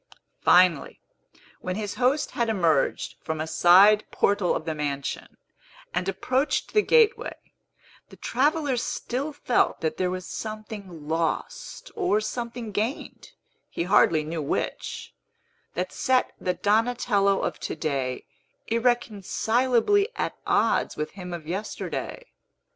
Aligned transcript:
Finally, 0.41 0.99
when 1.59 1.75
his 1.75 1.93
host 1.93 2.31
had 2.31 2.49
emerged 2.49 3.17
from 3.23 3.39
a 3.39 3.45
side 3.45 4.03
portal 4.09 4.55
of 4.55 4.65
the 4.65 4.73
mansion, 4.73 5.37
and 5.93 6.09
approached 6.09 6.73
the 6.73 6.81
gateway, 6.81 7.35
the 8.09 8.15
traveller 8.15 8.75
still 8.77 9.31
felt 9.31 9.79
that 9.81 9.97
there 9.97 10.09
was 10.09 10.25
something 10.25 11.07
lost, 11.07 11.91
or 11.95 12.19
something 12.19 12.71
gained 12.71 13.33
(he 13.69 13.83
hardly 13.83 14.23
knew 14.23 14.41
which), 14.41 15.13
that 15.75 15.91
set 15.93 16.31
the 16.41 16.55
Donatello 16.55 17.39
of 17.43 17.59
to 17.59 17.75
day 17.75 18.25
irreconcilably 18.69 20.09
at 20.15 20.35
odds 20.47 20.97
with 20.97 21.11
him 21.11 21.31
of 21.31 21.45
yesterday. 21.45 22.25